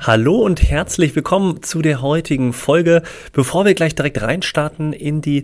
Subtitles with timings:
[0.00, 3.02] Hallo und herzlich willkommen zu der heutigen Folge.
[3.32, 5.42] Bevor wir gleich direkt reinstarten in die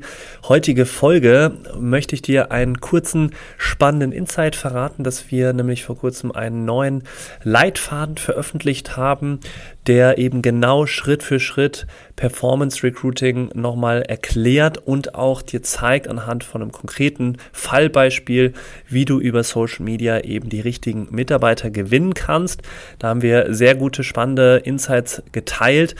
[0.48, 6.30] heutige Folge, möchte ich dir einen kurzen spannenden Insight verraten, dass wir nämlich vor kurzem
[6.30, 7.02] einen neuen
[7.42, 9.40] Leitfaden veröffentlicht haben,
[9.88, 16.44] der eben genau Schritt für Schritt Performance Recruiting nochmal erklärt und auch dir zeigt anhand
[16.44, 18.52] von einem konkreten Fallbeispiel,
[18.88, 22.62] wie du über Social Media eben die richtigen Mitarbeiter gewinnen kannst.
[23.00, 25.94] Da haben wir sehr gute, spannende Insights geteilt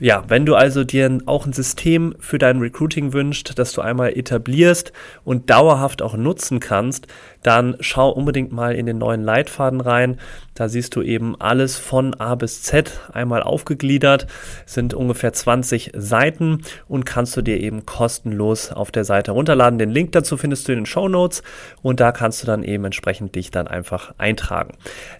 [0.00, 4.16] ja, wenn du also dir auch ein System für dein Recruiting wünschst, das du einmal
[4.16, 4.92] etablierst
[5.24, 7.06] und dauerhaft auch nutzen kannst,
[7.42, 10.18] dann schau unbedingt mal in den neuen Leitfaden rein.
[10.54, 14.26] Da siehst du eben alles von A bis Z einmal aufgegliedert,
[14.66, 19.78] sind ungefähr 20 Seiten und kannst du dir eben kostenlos auf der Seite runterladen.
[19.78, 21.42] Den Link dazu findest du in den Show Notes
[21.80, 24.74] und da kannst du dann eben entsprechend dich dann einfach eintragen.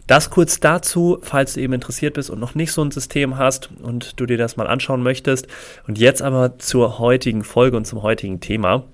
[0.06, 3.70] Das kurz dazu, falls du eben interessiert bist und noch nicht so ein System hast
[3.83, 5.47] und du dir das mal anschauen möchtest.
[5.87, 8.85] Und jetzt aber zur heutigen Folge und zum heutigen Thema.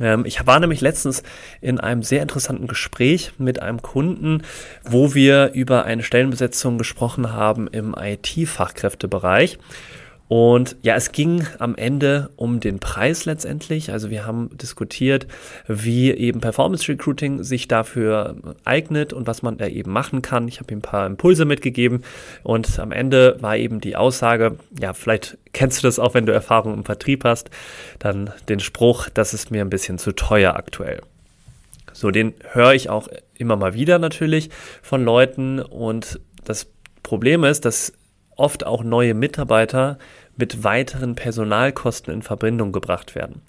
[0.00, 1.22] Ähm, ich war nämlich letztens
[1.60, 4.42] in einem sehr interessanten Gespräch mit einem Kunden,
[4.84, 9.58] wo wir über eine Stellenbesetzung gesprochen haben im IT-Fachkräftebereich.
[10.32, 13.92] Und ja, es ging am Ende um den Preis letztendlich.
[13.92, 15.26] Also wir haben diskutiert,
[15.68, 20.48] wie eben Performance Recruiting sich dafür eignet und was man da eben machen kann.
[20.48, 22.02] Ich habe ihm ein paar Impulse mitgegeben
[22.44, 26.32] und am Ende war eben die Aussage, ja, vielleicht kennst du das auch, wenn du
[26.32, 27.50] Erfahrung im Vertrieb hast,
[27.98, 31.02] dann den Spruch, das ist mir ein bisschen zu teuer aktuell.
[31.92, 34.48] So, den höre ich auch immer mal wieder natürlich
[34.80, 36.68] von Leuten und das
[37.02, 37.92] Problem ist, dass
[38.36, 39.98] oft auch neue Mitarbeiter
[40.36, 43.42] mit weiteren Personalkosten in Verbindung gebracht werden.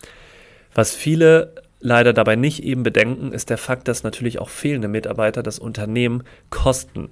[0.74, 5.44] Was viele leider dabei nicht eben bedenken, ist der Fakt, dass natürlich auch fehlende Mitarbeiter
[5.44, 7.10] das Unternehmen kosten.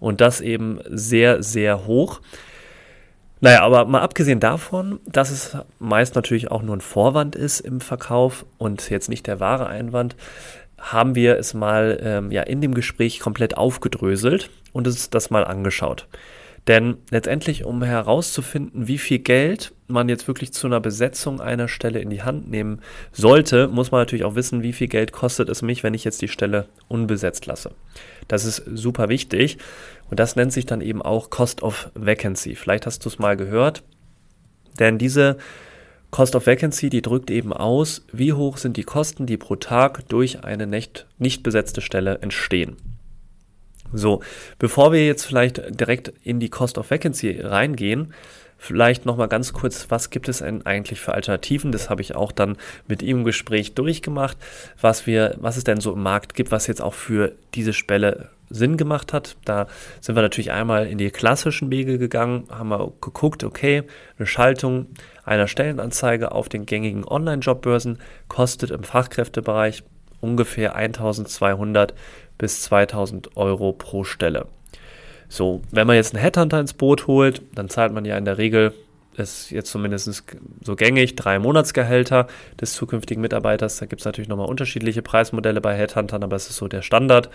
[0.00, 2.20] Und das eben sehr, sehr hoch.
[3.40, 7.80] Naja, aber mal abgesehen davon, dass es meist natürlich auch nur ein Vorwand ist im
[7.80, 10.14] Verkauf und jetzt nicht der wahre Einwand,
[10.78, 15.44] haben wir es mal ähm, ja, in dem Gespräch komplett aufgedröselt und uns das mal
[15.44, 16.06] angeschaut.
[16.68, 21.98] Denn letztendlich, um herauszufinden, wie viel Geld man jetzt wirklich zu einer Besetzung einer Stelle
[21.98, 22.80] in die Hand nehmen
[23.10, 26.22] sollte, muss man natürlich auch wissen, wie viel Geld kostet es mich, wenn ich jetzt
[26.22, 27.72] die Stelle unbesetzt lasse.
[28.28, 29.58] Das ist super wichtig
[30.08, 32.54] und das nennt sich dann eben auch Cost of Vacancy.
[32.54, 33.82] Vielleicht hast du es mal gehört,
[34.78, 35.38] denn diese
[36.12, 40.08] Cost of Vacancy, die drückt eben aus, wie hoch sind die Kosten, die pro Tag
[40.08, 42.76] durch eine nicht, nicht besetzte Stelle entstehen.
[43.92, 44.20] So,
[44.58, 48.14] bevor wir jetzt vielleicht direkt in die Cost of Vacancy reingehen,
[48.58, 51.72] vielleicht nochmal ganz kurz, was gibt es denn eigentlich für Alternativen?
[51.72, 54.36] Das habe ich auch dann mit ihm im Gespräch durchgemacht,
[54.80, 58.30] was wir, was es denn so im Markt gibt, was jetzt auch für diese Stelle
[58.50, 59.36] Sinn gemacht hat.
[59.44, 59.66] Da
[60.00, 63.82] sind wir natürlich einmal in die klassischen Wege gegangen, haben wir geguckt, okay,
[64.18, 64.86] eine Schaltung
[65.24, 67.98] einer Stellenanzeige auf den gängigen Online-Jobbörsen
[68.28, 69.82] kostet im Fachkräftebereich
[70.20, 71.94] ungefähr 1200
[72.42, 74.46] bis 2000 Euro pro Stelle.
[75.28, 78.36] So, wenn man jetzt einen Headhunter ins Boot holt, dann zahlt man ja in der
[78.36, 78.74] Regel,
[79.16, 80.24] ist jetzt zumindest
[80.60, 82.26] so gängig, drei Monatsgehälter
[82.60, 83.76] des zukünftigen Mitarbeiters.
[83.76, 87.30] Da gibt es natürlich nochmal unterschiedliche Preismodelle bei Headhuntern, aber es ist so der Standard.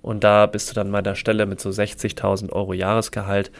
[0.00, 3.50] Und da bist du dann bei der Stelle mit so 60.000 Euro Jahresgehalt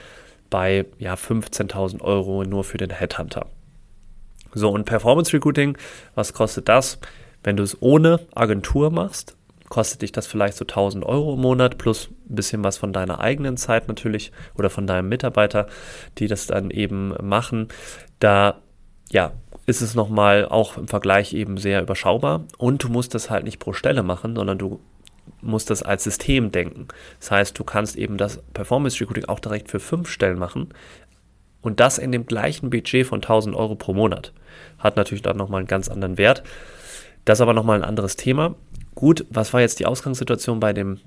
[0.49, 3.47] bei ja, 15.000 Euro nur für den Headhunter.
[4.55, 5.77] So, und Performance Recruiting,
[6.15, 7.01] was kostet das?
[7.43, 9.37] Wenn du es ohne Agentur machst,
[9.69, 13.21] kostet dich das vielleicht so 1000 Euro im Monat plus ein bisschen was von deiner
[13.21, 15.67] eigenen Zeit natürlich oder von deinem Mitarbeiter,
[16.19, 17.69] die das dann eben machen.
[18.21, 18.61] Da,
[19.11, 19.33] ja,
[19.67, 23.59] ist es nochmal auch im Vergleich eben sehr überschaubar und du musst das halt nicht
[23.59, 24.81] pro Stelle machen, sondern du
[25.41, 26.89] musst das als System denken.
[27.21, 30.69] Das heißt, du kannst eben das Performance Recruiting auch direkt für fünf Stellen machen
[31.63, 34.33] und das in dem gleichen Budget von 1000 Euro pro Monat.
[34.79, 36.43] Hat natürlich dann nochmal einen ganz anderen Wert.
[37.25, 38.55] Das ist aber nochmal ein anderes Thema.
[38.95, 41.01] Gut, was war jetzt die Ausgangssituation bei dem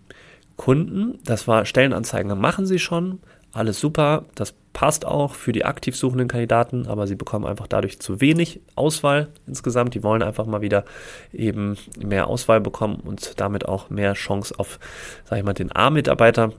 [0.56, 1.20] Kunden?
[1.24, 3.20] Das war Stellenanzeigen machen sie schon,
[3.54, 8.00] alles super, das passt auch für die aktiv suchenden Kandidaten, aber sie bekommen einfach dadurch
[8.00, 9.96] zu wenig Auswahl insgesamt.
[9.96, 10.86] Die wollen einfach mal wieder
[11.34, 14.80] eben mehr Auswahl bekommen und damit auch mehr Chance auf,
[15.26, 16.54] sag ich mal, den A-Mitarbeiter.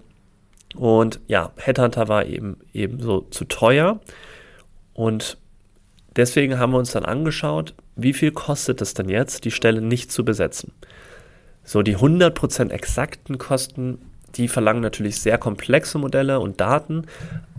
[0.74, 4.00] Und ja, Headhunter war eben eben so zu teuer
[4.92, 5.38] und
[6.16, 10.10] deswegen haben wir uns dann angeschaut, wie viel kostet es denn jetzt, die Stelle nicht
[10.10, 10.72] zu besetzen.
[11.68, 13.98] So die 100% exakten Kosten,
[14.36, 17.04] die verlangen natürlich sehr komplexe Modelle und Daten,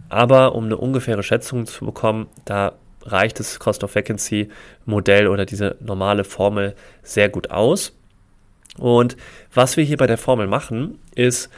[0.10, 2.74] aber um eine ungefähre Schätzung zu bekommen, da
[3.04, 4.50] reicht das Cost of Vacancy
[4.88, 6.74] Modell oder diese normale Formel
[7.04, 7.94] sehr gut aus.
[8.80, 9.16] Und
[9.54, 11.52] was wir hier bei der Formel machen, ist,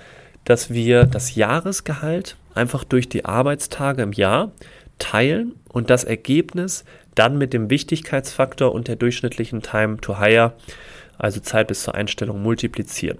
[0.44, 4.52] dass wir das Jahresgehalt einfach durch die Arbeitstage im Jahr
[5.00, 6.84] teilen und das Ergebnis
[7.16, 10.52] dann mit dem Wichtigkeitsfaktor und der durchschnittlichen Time to Hire,
[11.22, 13.20] also Zeit bis zur Einstellung, multiplizieren.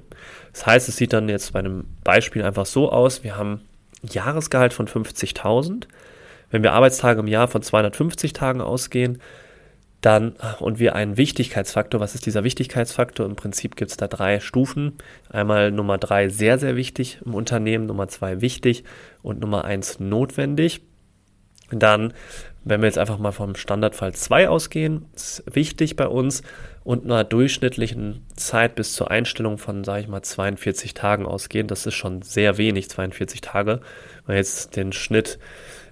[0.54, 3.62] Das heißt, es sieht dann jetzt bei einem Beispiel einfach so aus, wir haben
[4.02, 5.88] Jahresgehalt von 50.000.
[6.50, 9.22] Wenn wir Arbeitstage im Jahr von 250 Tagen ausgehen,
[10.02, 13.28] dann und wir einen Wichtigkeitsfaktor, was ist dieser Wichtigkeitsfaktor?
[13.28, 14.98] Im Prinzip gibt es da drei Stufen.
[15.30, 18.84] Einmal Nummer drei sehr, sehr wichtig im Unternehmen, Nummer zwei wichtig
[19.22, 20.82] und Nummer eins notwendig.
[21.70, 22.14] Dann,
[22.64, 26.42] wenn wir jetzt einfach mal vom Standardfall 2 ausgehen, ist wichtig bei uns
[26.84, 31.68] und einer durchschnittlichen Zeit bis zur Einstellung von, sage ich mal, 42 Tagen ausgehen.
[31.68, 33.82] Das ist schon sehr wenig, 42 Tage.
[34.26, 35.38] Wenn man jetzt den Schnitt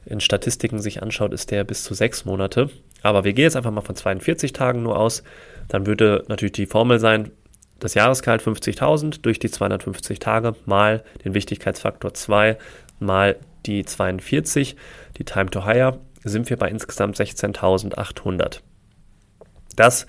[0.06, 2.70] in Statistiken sich anschaut, ist der bis zu sechs Monate.
[3.04, 5.24] Aber wir gehen jetzt einfach mal von 42 Tagen nur aus.
[5.68, 7.32] Dann würde natürlich die Formel sein,
[7.80, 12.58] das Jahresgehalt 50.000 durch die 250 Tage mal den Wichtigkeitsfaktor 2
[13.00, 14.76] mal die 42,
[15.18, 18.60] die Time to Hire, sind wir bei insgesamt 16.800.
[19.76, 20.08] Das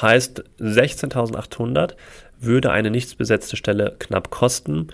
[0.00, 1.94] heißt, 16.800
[2.40, 4.88] würde eine nichts besetzte Stelle knapp kosten.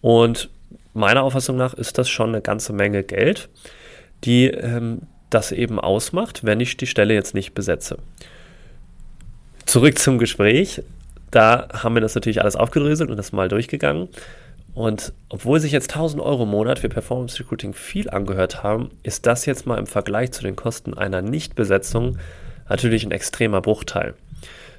[0.00, 0.48] Und
[0.94, 3.48] meiner Auffassung nach ist das schon eine ganze Menge Geld,
[4.24, 7.98] die ähm, das eben ausmacht, wenn ich die Stelle jetzt nicht besetze.
[9.66, 10.82] Zurück zum Gespräch.
[11.30, 14.08] Da haben wir das natürlich alles aufgedröselt und das mal durchgegangen.
[14.74, 19.26] Und obwohl sich jetzt 1000 Euro im Monat für Performance Recruiting viel angehört haben, ist
[19.26, 22.16] das jetzt mal im Vergleich zu den Kosten einer Nichtbesetzung
[22.68, 24.14] natürlich ein extremer Bruchteil.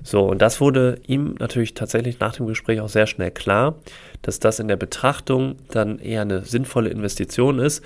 [0.04, 3.76] So, und das wurde ihm natürlich tatsächlich nach dem Gespräch auch sehr schnell klar,
[4.22, 7.84] dass das in der Betrachtung dann eher eine sinnvolle Investition ist,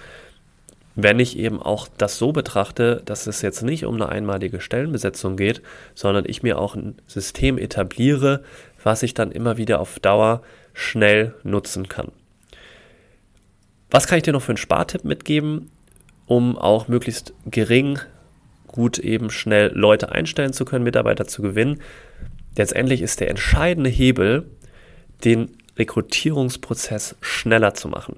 [0.95, 5.37] wenn ich eben auch das so betrachte, dass es jetzt nicht um eine einmalige Stellenbesetzung
[5.37, 5.61] geht,
[5.95, 8.43] sondern ich mir auch ein System etabliere,
[8.83, 12.11] was ich dann immer wieder auf Dauer schnell nutzen kann.
[13.89, 15.71] Was kann ich dir noch für einen Spartipp mitgeben,
[16.25, 17.99] um auch möglichst gering
[18.73, 21.79] gut eben schnell Leute einstellen zu können, Mitarbeiter zu gewinnen?
[22.57, 24.45] Letztendlich ist der entscheidende Hebel,
[25.23, 28.17] den Rekrutierungsprozess schneller zu machen.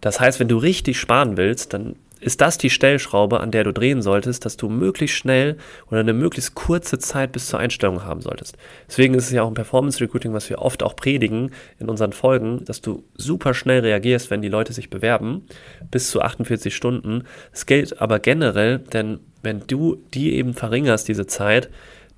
[0.00, 3.72] Das heißt, wenn du richtig sparen willst, dann ist das die Stellschraube, an der du
[3.72, 5.58] drehen solltest, dass du möglichst schnell
[5.92, 8.56] oder eine möglichst kurze Zeit bis zur Einstellung haben solltest.
[8.88, 12.12] Deswegen ist es ja auch im Performance Recruiting, was wir oft auch predigen in unseren
[12.12, 15.46] Folgen, dass du super schnell reagierst, wenn die Leute sich bewerben,
[15.92, 17.22] bis zu 48 Stunden.
[17.52, 21.70] Es gilt aber generell, denn wenn du die eben verringerst, diese Zeit,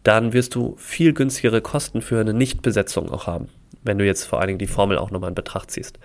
[0.05, 3.49] dann wirst du viel günstigere Kosten für eine Nichtbesetzung auch haben,
[3.83, 5.99] wenn du jetzt vor allen Dingen die Formel auch nochmal in Betracht ziehst.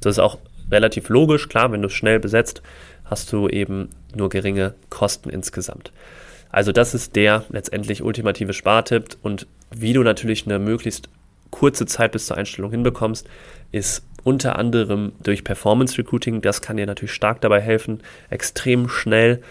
[0.00, 0.38] Das ist auch
[0.70, 2.62] relativ logisch, klar, wenn du es schnell besetzt,
[3.06, 5.92] hast du eben nur geringe Kosten insgesamt.
[6.50, 11.08] Also das ist der letztendlich ultimative Spartipp und wie du natürlich eine möglichst
[11.50, 13.26] kurze Zeit bis zur Einstellung hinbekommst,
[13.72, 16.40] ist unter anderem durch Performance Recruiting.
[16.42, 19.42] Das kann dir natürlich stark dabei helfen, extrem schnell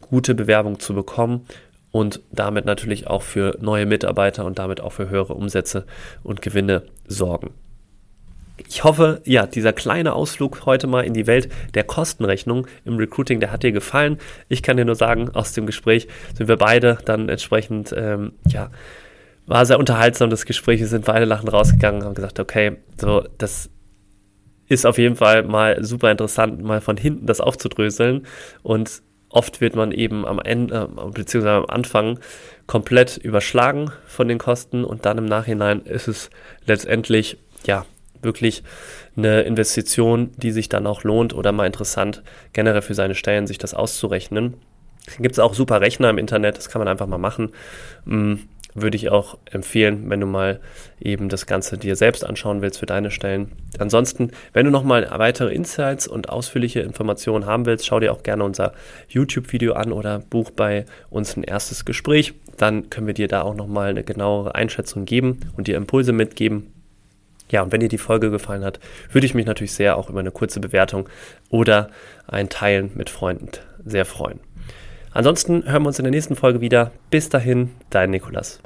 [0.00, 1.46] gute Bewerbungen zu bekommen
[1.90, 5.86] und damit natürlich auch für neue Mitarbeiter und damit auch für höhere Umsätze
[6.22, 7.50] und Gewinne sorgen.
[8.66, 13.40] Ich hoffe, ja, dieser kleine Ausflug heute mal in die Welt der Kostenrechnung im Recruiting,
[13.40, 14.18] der hat dir gefallen.
[14.48, 18.70] Ich kann dir nur sagen, aus dem Gespräch sind wir beide dann entsprechend, ähm, ja,
[19.46, 20.80] war sehr unterhaltsam das Gespräch.
[20.80, 23.70] Wir sind beide lachend rausgegangen, haben gesagt, okay, so, das
[24.66, 28.26] ist auf jeden Fall mal super interessant, mal von hinten das aufzudröseln.
[28.62, 32.18] Und oft wird man eben am Ende, äh, beziehungsweise am Anfang
[32.66, 36.30] komplett überschlagen von den Kosten und dann im Nachhinein ist es
[36.66, 37.86] letztendlich, ja,
[38.22, 38.62] wirklich
[39.16, 42.22] eine Investition, die sich dann auch lohnt oder mal interessant,
[42.52, 44.54] generell für seine Stellen sich das auszurechnen.
[45.18, 47.52] Gibt es auch super Rechner im Internet, das kann man einfach mal machen.
[48.04, 48.40] Hm,
[48.74, 50.60] würde ich auch empfehlen, wenn du mal
[51.00, 53.52] eben das Ganze dir selbst anschauen willst für deine Stellen.
[53.78, 58.44] Ansonsten, wenn du nochmal weitere Insights und ausführliche Informationen haben willst, schau dir auch gerne
[58.44, 58.72] unser
[59.08, 62.34] YouTube-Video an oder buch bei uns ein erstes Gespräch.
[62.56, 66.72] Dann können wir dir da auch nochmal eine genauere Einschätzung geben und dir Impulse mitgeben,
[67.50, 70.20] ja, und wenn dir die Folge gefallen hat, würde ich mich natürlich sehr auch über
[70.20, 71.08] eine kurze Bewertung
[71.50, 71.90] oder
[72.26, 73.50] ein Teilen mit Freunden
[73.84, 74.40] sehr freuen.
[75.12, 76.92] Ansonsten hören wir uns in der nächsten Folge wieder.
[77.10, 78.60] Bis dahin, dein Nikolas.